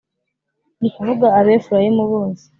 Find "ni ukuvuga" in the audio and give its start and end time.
0.79-1.25